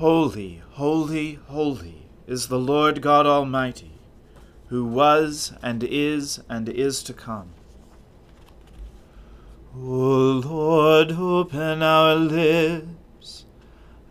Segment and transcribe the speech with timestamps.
[0.00, 3.90] Holy, holy, holy is the Lord God Almighty,
[4.68, 7.50] who was and is and is to come.
[9.76, 13.44] O Lord, open our lips,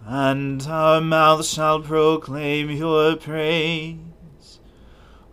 [0.05, 4.59] and our mouth shall proclaim your praise.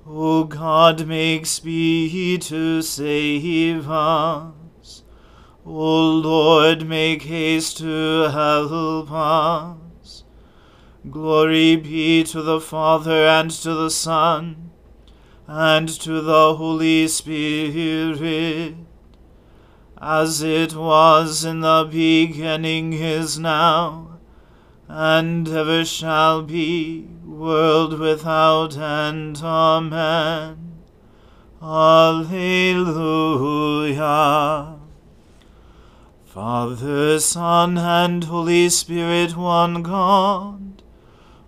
[0.06, 5.02] O God, make speed to save us.
[5.66, 9.85] O Lord, make haste to help us.
[11.10, 14.70] Glory be to the Father and to the Son
[15.46, 18.74] and to the Holy Spirit
[19.98, 24.18] as it was in the beginning is now,
[24.88, 29.40] and ever shall be, world without end.
[29.42, 30.82] Amen.
[31.62, 32.36] Alleluia.
[36.26, 40.65] Father, Son, and Holy Spirit, one God,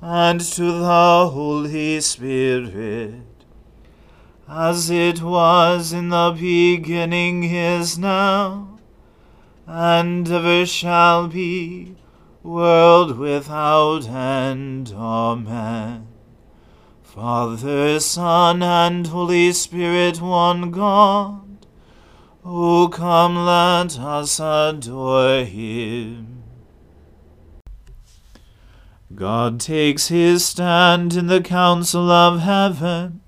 [0.00, 3.22] and to the Holy Spirit,
[4.48, 8.78] as it was in the beginning is now,
[9.66, 11.96] and ever shall be,
[12.44, 14.92] world without end.
[14.96, 16.06] Amen.
[17.02, 21.66] Father, Son, and Holy Spirit, one God,
[22.44, 26.37] O come, let us adore him.
[29.18, 33.20] God takes his stand in the council of heaven.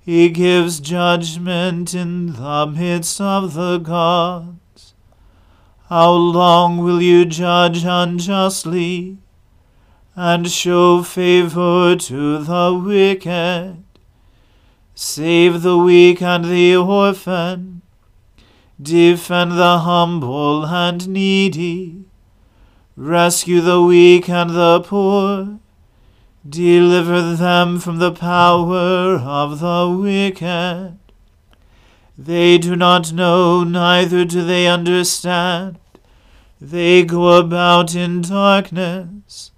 [0.00, 4.94] He gives judgment in the midst of the gods.
[5.88, 9.18] How long will you judge unjustly
[10.16, 13.84] and show favor to the wicked?
[14.96, 17.82] Save the weak and the orphan.
[18.82, 22.09] Defend the humble and needy
[23.02, 25.58] Rescue the weak and the poor.
[26.46, 30.98] Deliver them from the power of the wicked.
[32.18, 35.78] They do not know, neither do they understand.
[36.60, 39.50] They go about in darkness.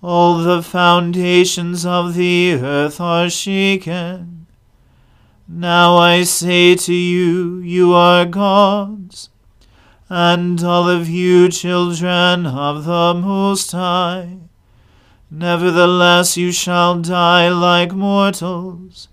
[0.00, 4.46] All the foundations of the earth are shaken.
[5.48, 9.28] Now I say to you, you are gods
[10.12, 14.38] and all of you children of the Most High.
[15.30, 19.06] Nevertheless, you shall die like mortals,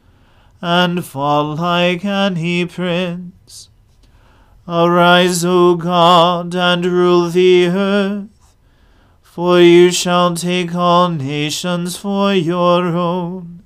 [0.60, 3.70] and fall like any prince.
[4.68, 8.56] Arise, O God, and rule the earth,
[9.22, 13.62] for you shall take all nations for your own.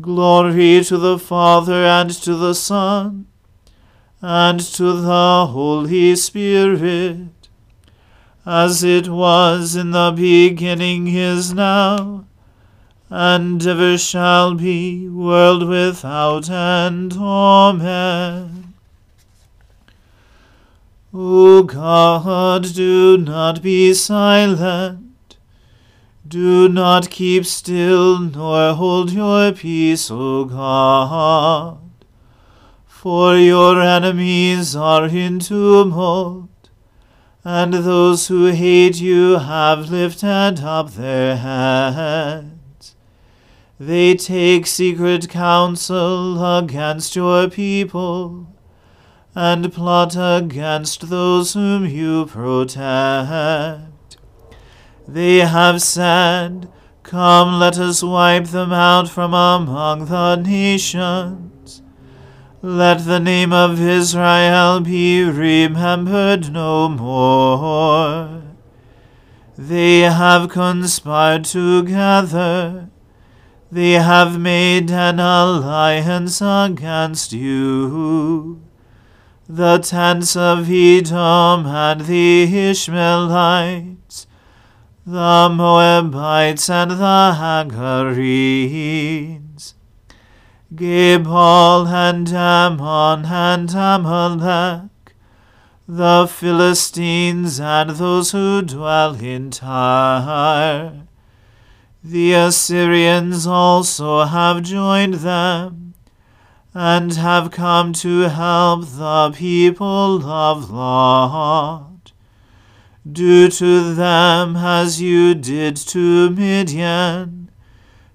[0.00, 3.26] Glory to the Father and to the Son
[4.24, 7.48] and to the Holy Spirit,
[8.46, 12.24] as it was in the beginning is now,
[13.10, 17.14] and ever shall be, world without end.
[17.14, 18.74] Amen.
[21.12, 25.36] O God, do not be silent.
[26.26, 31.91] Do not keep still, nor hold your peace, O God
[33.02, 36.68] for your enemies are in tumult,
[37.42, 42.94] and those who hate you have lifted up their heads.
[43.80, 48.46] They take secret counsel against your people
[49.34, 54.16] and plot against those whom you protect.
[55.08, 56.70] They have said,
[57.02, 61.51] Come, let us wipe them out from among the nations.
[62.64, 68.44] Let the name of Israel be remembered no more.
[69.58, 72.88] They have conspired together.
[73.72, 78.62] They have made an alliance against you.
[79.48, 84.28] The tents of Edom and the Ishmaelites,
[85.04, 89.41] the Moabites and the Hagarenes,
[90.74, 95.14] Gebal and Ammon and Amalek,
[95.86, 101.02] the Philistines and those who dwell in Tyre.
[102.02, 105.94] The Assyrians also have joined them,
[106.72, 112.12] and have come to help the people of Lot.
[113.10, 117.41] Do to them as you did to Midian,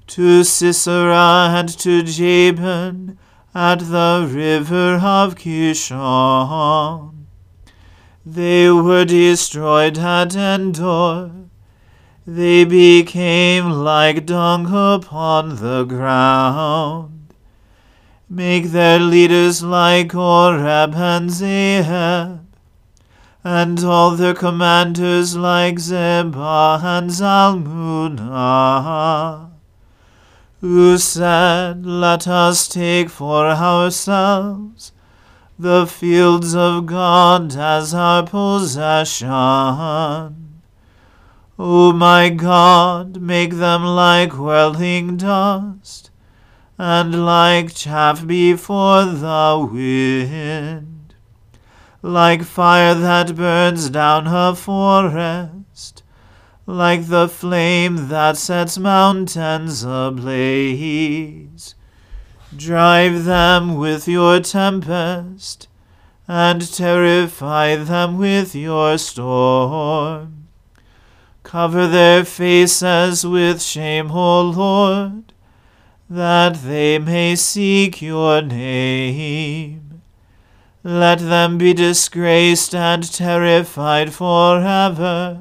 [0.08, 3.18] to Sisera and to Jabin
[3.54, 7.26] at the river of Kishon.
[8.26, 11.32] They were destroyed at Endor.
[12.26, 17.34] They became like dung upon the ground.
[18.30, 22.42] Make their leaders like Oreb and Zeeb,
[23.46, 28.32] and all their commanders like Zebah and Zalmunna,
[30.62, 34.92] who said, Let us take for ourselves
[35.60, 39.30] the fields of God as our possession.
[41.60, 46.12] O my God, make them like whirling dust,
[46.78, 51.16] and like chaff before the wind,
[52.04, 55.67] like fire that burns down a forest,
[56.70, 61.76] like the flame that sets mountains ablaze.
[62.54, 65.70] Drive them with your tempest,
[66.28, 70.50] and terrify them with your storm.
[71.44, 75.32] Cover their faces with shame, O Lord,
[76.10, 80.02] that they may seek your name.
[80.84, 85.40] Let them be disgraced and terrified forever.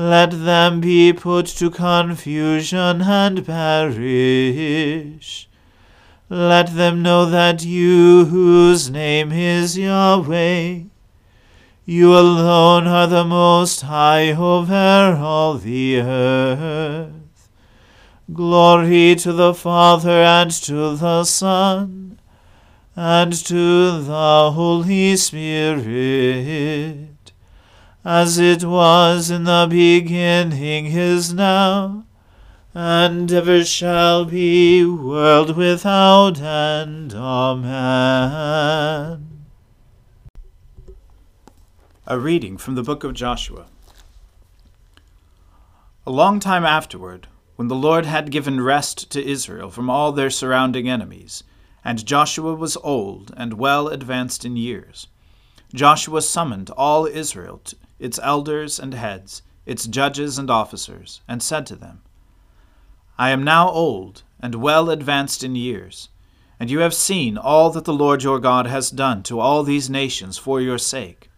[0.00, 5.46] Let them be put to confusion and perish.
[6.30, 10.84] Let them know that you, whose name is Yahweh,
[11.84, 17.50] you alone are the Most High over all the earth.
[18.32, 22.18] Glory to the Father and to the Son
[22.96, 27.09] and to the Holy Spirit,
[28.12, 32.04] as it was in the beginning, is now
[32.74, 37.14] and ever shall be, world without end.
[37.14, 37.68] Amen.
[42.04, 43.66] A reading from the book of Joshua.
[46.04, 50.30] A long time afterward, when the Lord had given rest to Israel from all their
[50.30, 51.44] surrounding enemies,
[51.84, 55.06] and Joshua was old and well advanced in years,
[55.72, 57.62] Joshua summoned all Israel,
[58.00, 62.02] its elders and heads, its judges and officers, and said to them,
[63.18, 66.08] I am now old and well advanced in years,
[66.58, 69.90] and you have seen all that the Lord your God has done to all these
[69.90, 71.30] nations for your sake.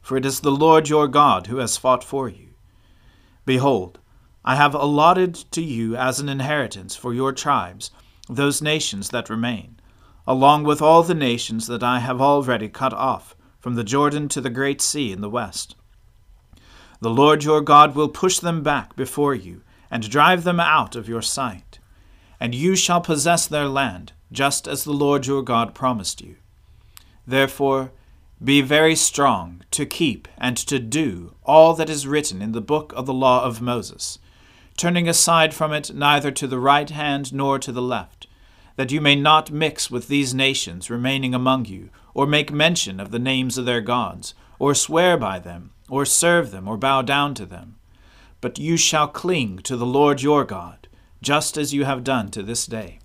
[0.00, 2.48] For it is the Lord your God who has fought for you.
[3.44, 3.98] Behold,
[4.44, 7.90] I have allotted to you as an inheritance for your tribes
[8.28, 9.78] those nations that remain,
[10.26, 14.40] along with all the nations that I have already cut off, from the Jordan to
[14.40, 15.76] the great sea in the west.
[17.00, 21.08] The Lord your God will push them back before you and drive them out of
[21.08, 21.78] your sight.
[22.40, 26.36] And you shall possess their land, just as the Lord your God promised you.
[27.26, 27.92] Therefore,
[28.42, 32.92] be very strong to keep and to do all that is written in the book
[32.94, 34.18] of the law of Moses,
[34.76, 38.28] turning aside from it neither to the right hand nor to the left,
[38.76, 43.10] that you may not mix with these nations remaining among you, or make mention of
[43.10, 47.34] the names of their gods, or swear by them, or serve them, or bow down
[47.34, 47.78] to them
[48.40, 50.88] but you shall cling to the Lord your God,
[51.20, 53.00] just as you have done to this day.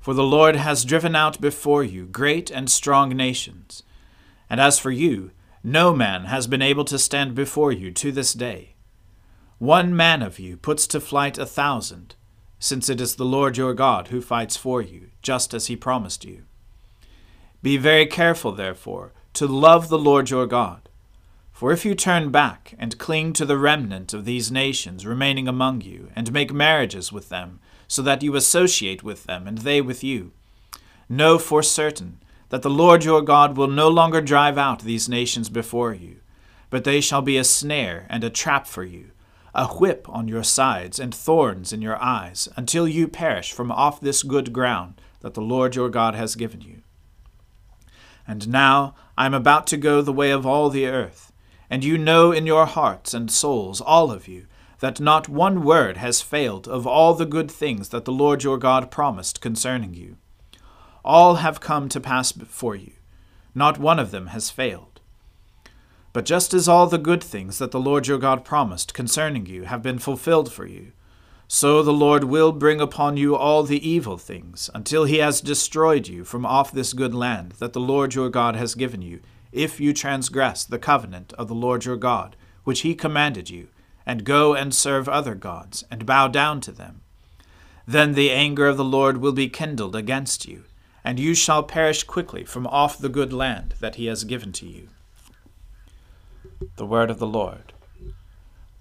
[0.00, 3.82] For the Lord has driven out before you great and strong nations,
[4.48, 5.30] and as for you,
[5.62, 8.74] no man has been able to stand before you to this day.
[9.58, 12.14] One man of you puts to flight a thousand,
[12.58, 16.24] since it is the Lord your God who fights for you, just as he promised
[16.24, 16.44] you.
[17.62, 20.88] Be very careful, therefore, to love the Lord your God.
[21.60, 25.82] For if you turn back and cling to the remnant of these nations remaining among
[25.82, 30.02] you, and make marriages with them, so that you associate with them and they with
[30.02, 30.32] you,
[31.06, 35.50] know for certain that the Lord your God will no longer drive out these nations
[35.50, 36.20] before you,
[36.70, 39.10] but they shall be a snare and a trap for you,
[39.54, 44.00] a whip on your sides and thorns in your eyes, until you perish from off
[44.00, 46.80] this good ground that the Lord your God has given you.
[48.26, 51.29] And now I am about to go the way of all the earth,
[51.70, 54.46] and you know in your hearts and souls, all of you,
[54.80, 58.58] that not one word has failed of all the good things that the Lord your
[58.58, 60.16] God promised concerning you.
[61.04, 62.92] All have come to pass before you,
[63.54, 65.00] not one of them has failed.
[66.12, 69.62] But just as all the good things that the Lord your God promised concerning you
[69.64, 70.92] have been fulfilled for you,
[71.46, 76.08] so the Lord will bring upon you all the evil things, until he has destroyed
[76.08, 79.20] you from off this good land that the Lord your God has given you,
[79.52, 83.68] if you transgress the covenant of the Lord your God, which he commanded you,
[84.06, 87.00] and go and serve other gods, and bow down to them.
[87.86, 90.64] Then the anger of the Lord will be kindled against you,
[91.04, 94.66] and you shall perish quickly from off the good land that he has given to
[94.66, 94.88] you.
[96.76, 97.72] The word of the Lord.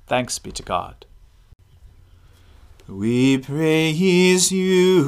[0.06, 1.06] Thanks be to God.
[2.88, 5.06] We praise you,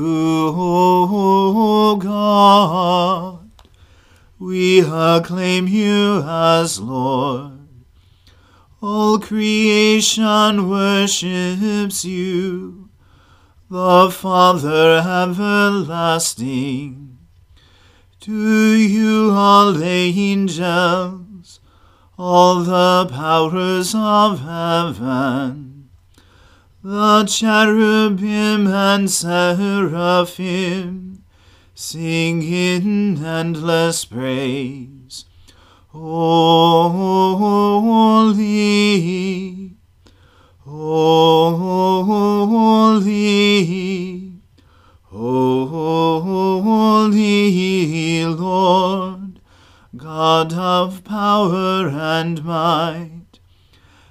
[0.55, 3.40] O God.
[4.41, 7.59] We acclaim you as Lord.
[8.81, 12.89] All creation worships you,
[13.69, 17.19] the Father everlasting.
[18.21, 21.59] To you all angels,
[22.17, 25.89] all the powers of heaven,
[26.83, 31.10] the cherubim and seraphim
[31.81, 35.25] sing in endless praise.
[35.87, 36.93] Holy,
[40.59, 41.73] holy,
[45.09, 45.65] holy
[48.25, 49.39] Lord,
[49.97, 53.39] God of power and might,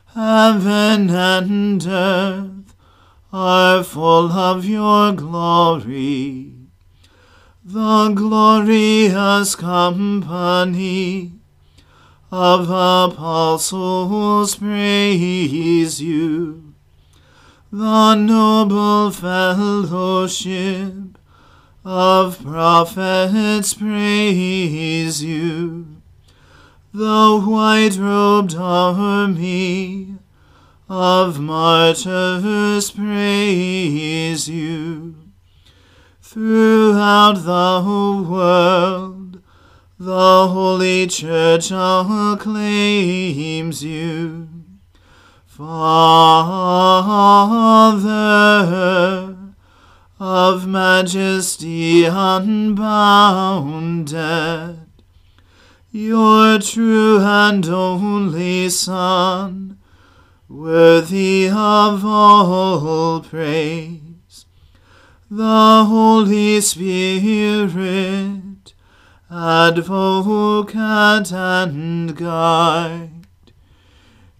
[0.06, 2.74] heaven and earth
[3.32, 6.49] are full of your glory.
[7.72, 11.32] The glorious company
[12.32, 16.74] of apostles praise you.
[17.70, 20.94] The noble fellowship
[21.84, 25.86] of prophets praise you.
[26.92, 30.16] The white robed army
[30.88, 35.19] of martyrs praise you.
[36.32, 39.42] Throughout the whole world,
[39.98, 42.62] the Holy Church acclaims
[43.82, 44.48] you.
[45.44, 45.98] Father
[50.20, 52.60] of majesty unbounded,
[55.90, 59.78] your true and only Son,
[60.48, 64.09] worthy of all praise.
[65.32, 67.70] The Holy Spirit,
[69.30, 70.74] advocate
[71.32, 73.52] and guide.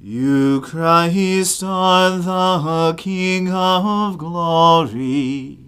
[0.01, 5.59] You, Christ, are the King of glory,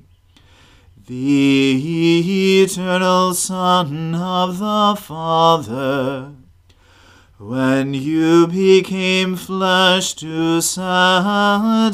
[1.06, 6.32] the eternal Son of the Father
[7.38, 10.82] when you became flesh to set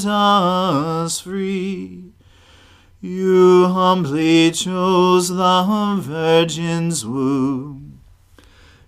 [0.06, 2.07] us free,
[3.00, 8.00] you humbly chose the Virgin's womb.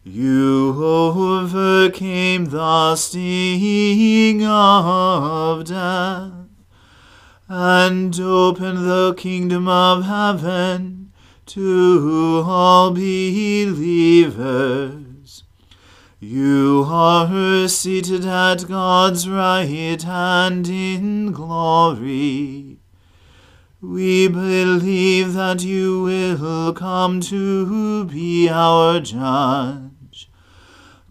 [0.03, 6.33] You overcame the sting of death
[7.49, 11.13] and opened the kingdom of heaven
[11.47, 13.71] to all believers.
[16.19, 22.80] You are seated at God's right hand in glory.
[23.83, 30.31] We believe that you will come to be our judge.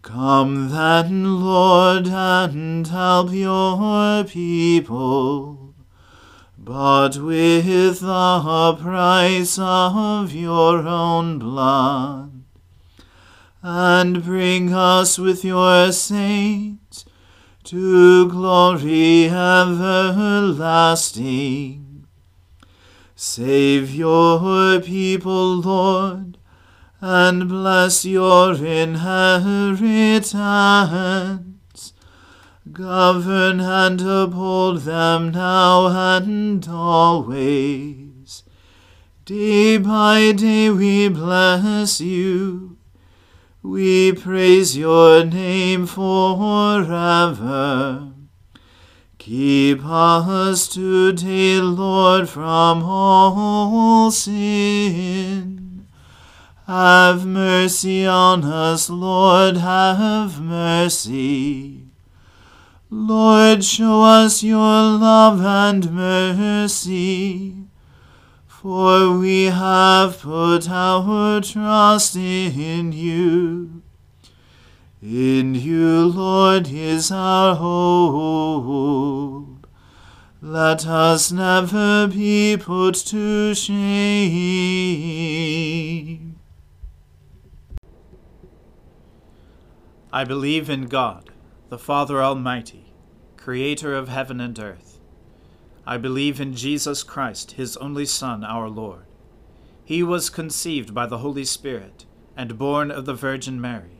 [0.02, 5.74] Come then, Lord, and help your people.
[6.56, 12.44] But with the price of your own blood
[13.62, 17.04] and bring us with your saints
[17.64, 20.30] to glory everlasting.
[23.22, 26.38] Save your people, Lord,
[27.02, 30.32] and bless your inheritance.
[32.72, 38.42] Govern and uphold them now and always.
[39.26, 42.78] Day by day we bless you.
[43.62, 46.90] We praise your name forever.
[49.20, 55.86] Keep us today, Lord, from all sin.
[56.66, 61.82] Have mercy on us, Lord, have mercy.
[62.88, 67.56] Lord, show us your love and mercy.
[68.46, 73.79] For we have put our trust in you.
[75.02, 79.66] In you, Lord, is our hope.
[80.42, 83.78] Let us never be put to shame.
[90.12, 91.30] I believe in God,
[91.70, 92.92] the Father Almighty,
[93.38, 95.00] creator of heaven and earth.
[95.86, 99.06] I believe in Jesus Christ, his only Son, our Lord.
[99.82, 102.04] He was conceived by the Holy Spirit
[102.36, 103.99] and born of the Virgin Mary.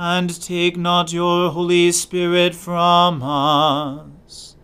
[0.00, 4.54] and take not your Holy Spirit from us.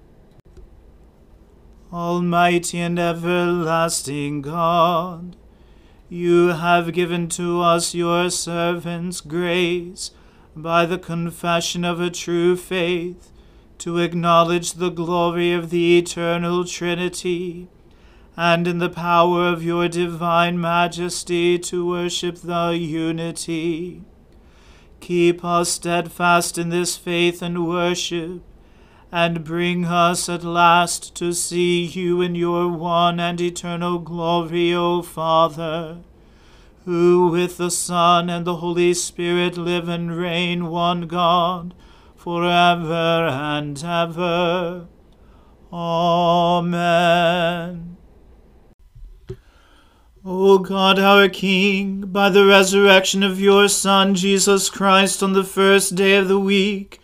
[1.93, 5.35] Almighty and everlasting God,
[6.09, 10.13] you have given to us your servants grace
[10.55, 13.33] by the confession of a true faith
[13.79, 17.67] to acknowledge the glory of the eternal Trinity,
[18.37, 24.05] and in the power of your divine majesty to worship the unity
[25.05, 28.41] Keep us steadfast in this faith and worship,
[29.13, 35.03] and bring us at last to see you in your one and eternal glory, O
[35.03, 35.99] Father,
[36.87, 41.75] who with the Son and the Holy Spirit live and reign one God,
[42.17, 44.87] for ever and ever.
[45.71, 47.19] Amen.
[50.25, 55.97] O God our King, by the resurrection of your Son Jesus Christ on the first
[55.97, 57.01] day of the week,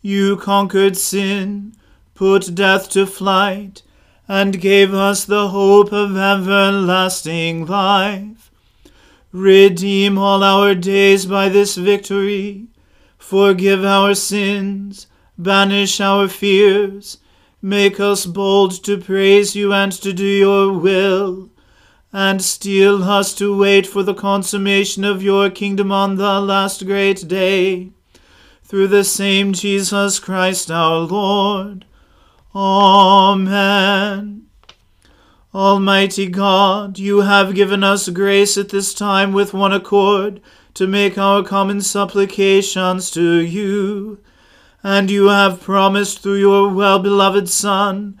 [0.00, 1.74] you conquered sin,
[2.14, 3.82] put death to flight,
[4.26, 8.50] and gave us the hope of everlasting life.
[9.32, 12.68] Redeem all our days by this victory.
[13.18, 17.18] Forgive our sins, banish our fears,
[17.60, 21.50] make us bold to praise you and to do your will,
[22.16, 27.26] and still us to wait for the consummation of your kingdom on the last great
[27.26, 27.90] day.
[28.62, 31.84] Through the same Jesus Christ our Lord.
[32.54, 34.46] Amen.
[35.52, 40.40] Almighty God, you have given us grace at this time with one accord
[40.74, 44.20] to make our common supplications to you.
[44.84, 48.20] And you have promised through your well beloved Son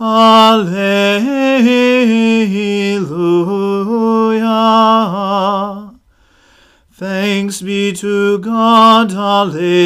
[0.00, 1.10] Alleluia.
[6.90, 9.12] Thanks be to God.
[9.12, 9.84] Alleluia.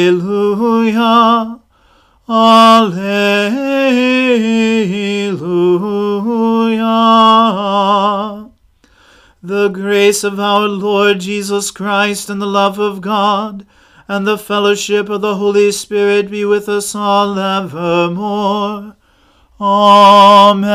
[2.29, 3.25] Alleluia.
[9.43, 13.65] The grace of our Lord Jesus Christ and the love of God
[14.07, 18.95] and the fellowship of the Holy Spirit be with us all evermore.
[19.59, 20.65] Amen.